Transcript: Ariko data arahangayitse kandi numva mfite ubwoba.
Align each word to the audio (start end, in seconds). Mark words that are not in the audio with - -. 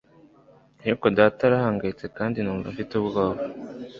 Ariko 0.83 1.05
data 1.17 1.41
arahangayitse 1.47 2.05
kandi 2.17 2.37
numva 2.39 2.67
mfite 2.73 2.91
ubwoba. 2.95 3.41